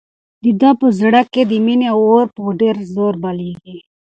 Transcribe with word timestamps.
د 0.43 0.45
ده 0.61 0.71
په 0.81 0.87
زړه 0.99 1.21
کې 1.31 1.41
د 1.51 1.53
مینې 1.65 1.89
اور 1.97 2.25
په 2.35 2.41
ډېر 2.61 2.75
زور 2.93 3.13
بلېږي. 3.23 3.77